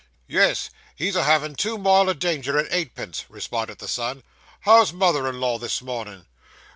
'Yes, 0.25 0.71
he's 0.95 1.15
a 1.15 1.25
havin' 1.25 1.53
two 1.53 1.77
mile 1.77 2.09
o' 2.09 2.13
danger 2.13 2.57
at 2.57 2.65
eight 2.73 2.95
pence,' 2.95 3.25
responded 3.29 3.77
the 3.77 3.87
son. 3.87 4.23
'How's 4.61 4.91
mother 4.91 5.27
in 5.29 5.39
law 5.39 5.59
this 5.59 5.79
mornin'? 5.79 6.25